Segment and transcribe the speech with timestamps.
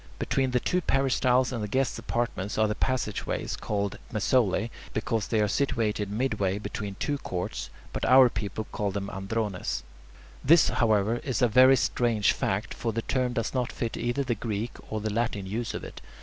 [0.17, 5.27] Between the two peristyles and the guests' apartments are the passage ways called "mesauloe," because
[5.27, 9.83] they are situated midway between two courts; but our people called them "andrones."
[10.43, 14.33] This, however, is a very strange fact, for the term does not fit either the
[14.33, 16.01] Greek or the Latin use of it.